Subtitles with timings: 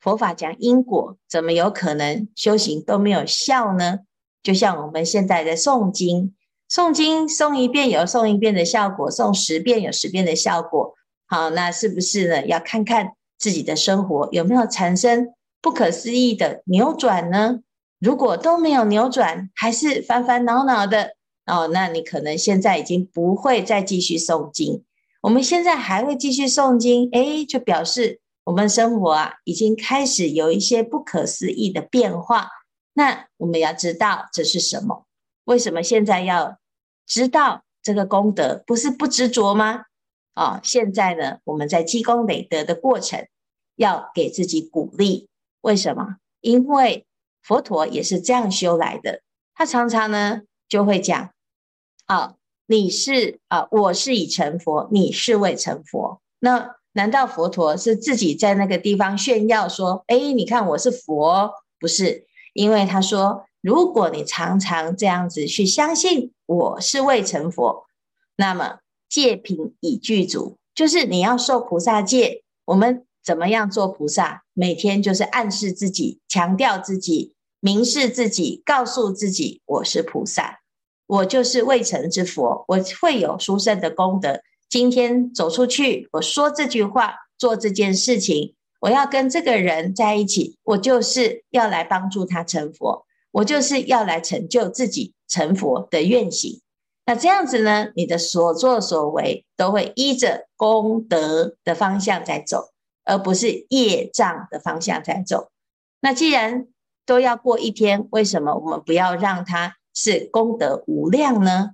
[0.00, 4.00] 佛法讲因果，怎么有可能修行都没有效呢？
[4.42, 6.34] 就像我们现在的诵经，
[6.68, 10.94] 诵经诵一遍有诵一遍的效果，诵十遍有十遍的效果。
[11.26, 12.44] 好，那是不是呢？
[12.46, 15.28] 要看看自己的生活有没有产生
[15.60, 17.60] 不可思议的扭转呢？
[18.00, 21.12] 如果都没有扭转，还是烦烦恼恼的
[21.46, 24.84] 哦，那你可能现在已经不会再继续诵经。
[25.22, 28.20] 我们现在还会继续诵经，诶，就表示。
[28.44, 32.48] 我们生活啊，已经开始有一些不可思议的变化。
[32.94, 35.06] 那我们要知道这是什么？
[35.44, 36.58] 为什么现在要
[37.06, 38.60] 知道这个功德？
[38.66, 39.82] 不是不执着吗？
[40.34, 43.28] 哦，现在呢，我们在积功累德的过程，
[43.76, 45.28] 要给自己鼓励。
[45.60, 46.16] 为什么？
[46.40, 47.06] 因为
[47.44, 49.22] 佛陀也是这样修来的。
[49.54, 51.30] 他常常呢就会讲：
[52.12, 52.34] 啊、
[52.66, 56.20] 你是啊、我是已成佛，你是未成佛。
[56.40, 67.86] 那难道佛陀是自己在那个地方炫耀说：“哎，你看我是佛？”不是，因为他说：“如果你常常这样子去相信我是未成佛，
[68.36, 72.42] 那么戒品已具足，就是你要受菩萨戒。
[72.66, 74.42] 我们怎么样做菩萨？
[74.52, 80.60] 每天就是暗示自己，强调自己，明示自己，告诉自己我是菩萨，
[81.12, 96.62] 我就是未成之佛，我会有殊胜的功德。”今天走出去，我说这句话，做这件事情，我要跟这个人在一起，我就是要来帮助他成佛，我就是要来成就自己成佛的愿行。
[97.04, 102.70] 那这样子呢，你的所作所为都会依着功德的方向在走，
[103.04, 105.50] 而不是业障的方向在走。
[106.00, 106.68] 那既然
[107.04, 111.70] 都要过一天，为什么我们不要让它是功德无量呢？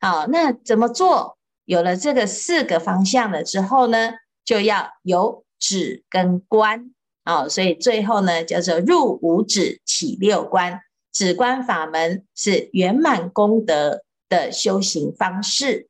[0.00, 1.36] 好，那怎么做？
[1.64, 10.80] 有了这个四个方向了之后呢，就要有止跟观啊、所以最后呢叫做入五止起六观，
[11.12, 15.88] 止观法门是圆满功德的修行方式。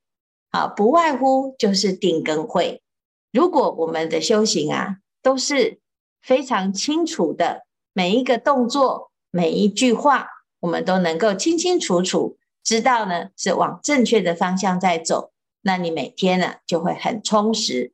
[0.50, 2.82] 好，不外乎就是定跟慧。
[3.32, 5.78] 如果我们的修行啊都是
[6.20, 7.62] 非常清楚的，
[7.94, 10.26] 每一个动作、每一句话，
[10.60, 15.32] 我们都能够清清楚楚知道呢，是往正确的方向在走。
[15.62, 17.92] 那你每天呢就会很充实。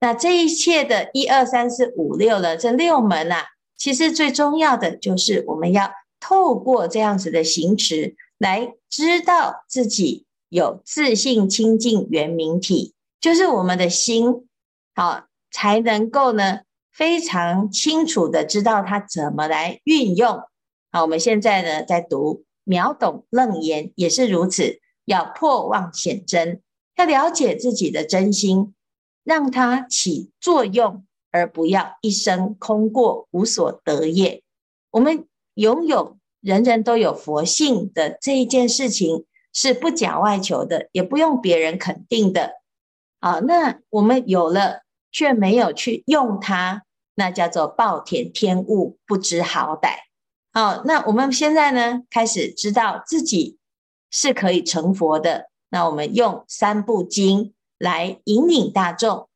[0.00, 3.46] 那这一切的一二三四五六了，这六门啊，
[3.76, 5.90] 其实最重要的就是我们要
[6.20, 14.46] 透过这样子的行持，来知道自己有自信清净圆明体，就是我们的心，
[14.94, 16.60] 好才能够呢
[16.92, 20.42] 非常清楚的知道它怎么来运用。
[20.90, 26.62] 好，我们现在呢在读秒懂楞严，也是如此，要破妄显真。
[26.96, 28.74] 要了解自己的真心，
[29.22, 34.42] 让它起作用，而不要一生空过，无所得业。
[34.90, 42.54] 我们拥有人人都有佛性的这一件事情，是不假外求的，也不用别人肯定的。
[43.20, 44.80] 啊，那我们有了
[45.12, 46.82] 却没有去用它，
[47.14, 50.07] 那叫做暴殄天物，不知好歹。
[50.58, 53.58] 好，那我们现在呢，开始知道自己
[54.10, 55.50] 是可以成佛的。
[55.68, 59.28] 那我们用三部经来引领大众，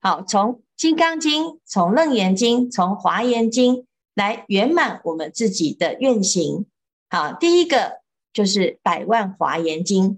[0.00, 3.78] 好，从《金刚经》、从《楞严经》、从《华严经》
[4.14, 6.66] 来圆满我们自己的愿行。
[7.08, 7.98] 好，第一个
[8.32, 10.10] 就是《百万华严经》。《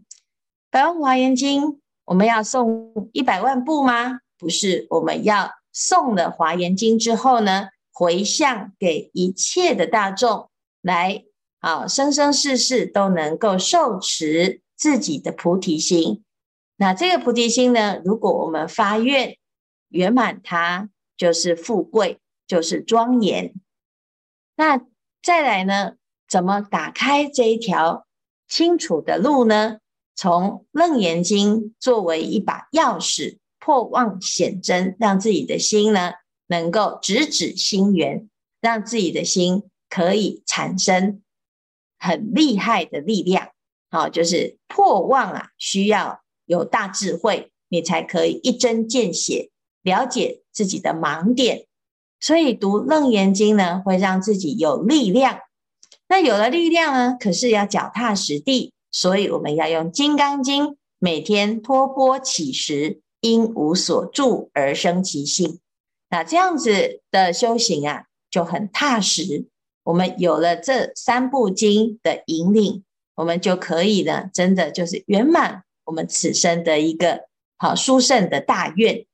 [0.70, 1.62] 百万华严经》，
[2.04, 4.18] 我们要诵一百万部吗？
[4.36, 11.24] 不是，我们要诵了《华严经》之后呢，回向给一切的大众，来，
[11.60, 14.60] 好，生生世世都能够受持。
[14.74, 16.24] 自己的菩提心，
[16.74, 19.38] 那这个菩提心呢，如果我们发愿
[19.90, 23.54] 圆满它，就是富贵，就是庄严。
[24.56, 24.80] 那
[25.22, 25.92] 再来呢，
[26.26, 28.08] 怎么打开这一条
[28.48, 29.78] 清楚的路呢？
[30.16, 36.14] 从楞严经作为一把钥匙，破妄显真，让自己的心呢，
[36.52, 38.28] 能够直指心源，
[38.60, 41.22] 让自己的心可以产生
[41.98, 43.48] 很厉害的力量。
[43.90, 49.50] 好，就是破妄啊，需要有大智慧，你才可以一针见血
[49.82, 51.64] 了解自己的盲点。
[52.20, 55.40] 所以读楞严经呢，会让自己有力量。
[56.06, 65.58] 那有了力量呢，可是要脚踏实地，所以我们要用金刚经，每天托钵乞食，因无所住而生其性。
[66.12, 69.48] 那这样子的修行啊，就很踏实。
[69.82, 72.84] 我们有了这三部经的引领。
[73.14, 77.28] 我们就可以呢，真的就是圆满我们此生的一个
[77.58, 79.04] 好殊胜的大愿。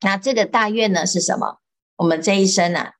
[0.00, 1.60] 那这个大愿呢是什么？
[1.94, 2.94] 我们这一生啊，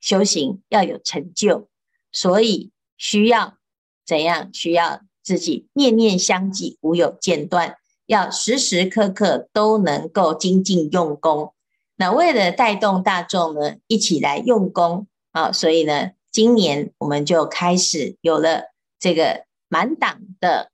[0.00, 1.66] 修行要有成就，
[2.12, 3.58] 所以需要
[4.06, 4.50] 怎样？
[4.54, 7.76] 需要自己念念相继，无有间断，
[8.06, 11.52] 要时时刻刻都能够精进用功。
[11.96, 18.64] 那为了带动大众呢，一起来用功啊，所以呢，今年我们就开始有了
[18.98, 20.70] 这个满档的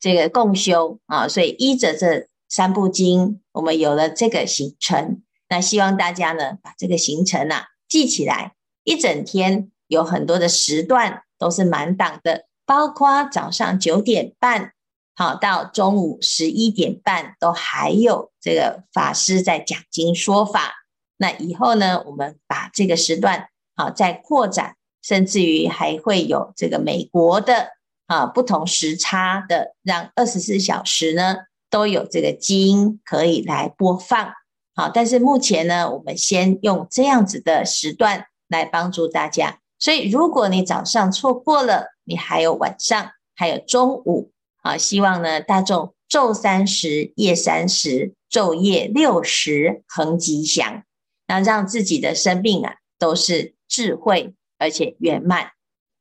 [0.00, 5.22] 这个共修啊，所以依着这三部经，我们有了这个行程。
[5.48, 8.54] 那希望大家呢，把这个行程啊记起来，
[8.84, 14.72] 一整天有很多的时段都是满档的，包括早上九点半。
[15.18, 20.74] 好，到中午十一点半都还有这个法师在讲经说法。
[21.16, 27.70] 那以后呢，我们把这个时段好再扩展，甚至于还会有这个美国的
[28.06, 31.36] 啊不同时差的，让二十四小时呢
[31.70, 34.34] 都有这个经可以来播放。
[34.74, 39.60] 好，但是目前呢，我们先用这样子的时段来帮助大家。
[39.78, 44.32] 所以，如果你早上错过了，你还有晚上，还有中午。
[44.66, 50.82] 啊，希望呢，大众昼三时，夜三时，昼夜六时，恒吉祥，
[51.28, 55.52] 那让自己的生命啊，都是智慧而且圆满。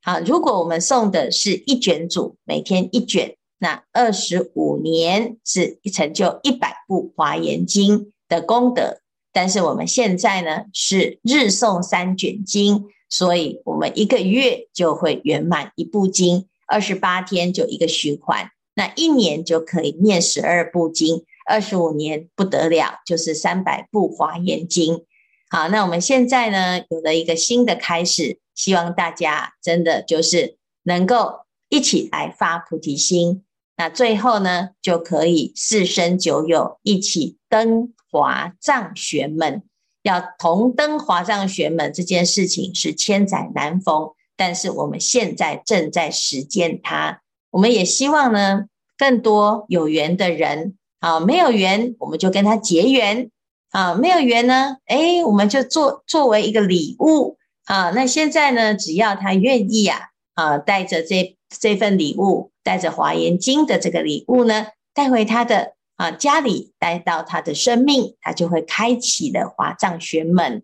[0.02, 9.02] 好，如果我们送的是一卷组，每天一卷，那二十五年是成就一百部华严经的功德。
[9.32, 18.50] 但是我们现在呢，是日诵三卷经，所以我们一个月就会圆满一部经，二十八天就一个循环。
[18.76, 25.06] 那一年就可以念十二部经，二十五年不得了，就是三百部华严经。
[25.50, 33.44] 好，那我们现在呢，有了一个新的开始，希望大家真的就是能够一起来发菩提心。
[33.78, 39.64] 那最后呢，就可以四生九有一起登华藏玄门。
[40.02, 47.22] 要同登华藏玄门这件事情是千载难逢，但是我们现在正在实践它。
[47.56, 48.66] 我们也希望呢，
[48.98, 53.32] 更多有缘的人啊，没有缘我们就跟他结缘
[53.72, 57.92] 啊，没有缘呢，哎，我们就做作为一个礼物啊。
[57.92, 70.64] 那现在呢，只要他愿意啊，啊，带着这这份礼物，带着华严经的这个礼物呢，带回他的啊家里，带到他的生命，他就会开启了华藏玄门。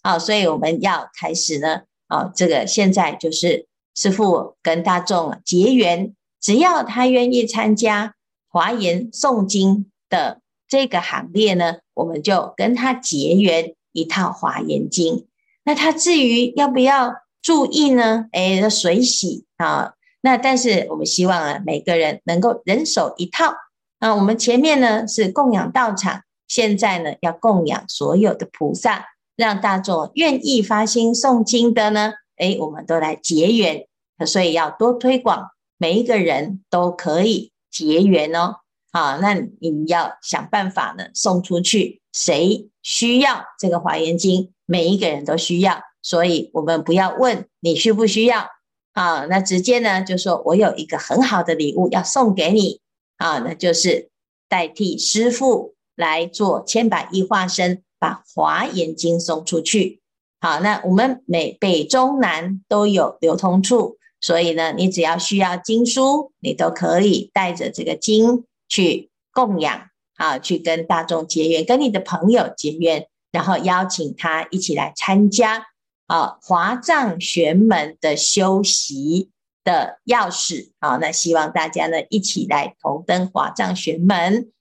[0.00, 6.12] 啊，所以我们要开始呢，啊，这个现在就是师父跟大众结缘。
[6.42, 8.14] 只要他愿意参加
[8.48, 15.26] 华严诵经的这个行列呢，我们就跟他结缘一套华严经。
[15.64, 18.26] 那他至于要不要注意呢？
[18.32, 19.94] 哎，随喜啊。
[20.20, 23.54] 那但是我们希望啊，每个人能够人手一套。
[24.00, 29.06] 那我们前面呢是供养道场，现在呢要供养所有的菩萨，
[29.36, 33.86] 让大众愿意发心诵经的呢，哎，我们都来结缘。
[34.26, 35.50] 所以要多推广。
[35.82, 38.58] 每一个人都可以结缘哦，
[38.92, 42.00] 好，那你要想办法呢，送出去。
[42.12, 44.52] 谁需要这个华严经？
[44.64, 48.46] 每一个人都需要，所以我们不要问你需不需要
[48.92, 52.80] 啊，那直接呢就说我有一个很好的礼物要送给你
[53.16, 54.08] 啊，那就是
[54.48, 60.00] 代替师父来做千百亿化身，把华严经送出去。
[60.40, 63.96] 好，那我们每北中南都有流通处。
[64.22, 75.66] 所以呢，你只要需要经书，你都可以带着这个经去供养啊，去跟大众结缘，跟你的朋友结缘，然后邀请他一起来参加
[76.06, 79.30] 啊华藏玄门的修习
[79.64, 80.96] 的钥匙啊。
[80.96, 84.50] 那希望大家呢一起来同登华藏玄门。